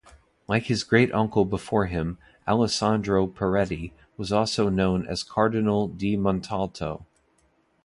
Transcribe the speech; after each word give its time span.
Like 0.47 0.63
his 0.63 0.83
great-uncle 0.83 1.45
before 1.45 1.85
him, 1.85 2.17
Alessandro 2.47 3.27
Peretti 3.27 3.91
was 4.17 4.31
also 4.31 4.67
known 4.67 5.05
as 5.07 5.21
Cardinal 5.21 5.89
di 5.89 6.17
Montalto. 6.17 7.05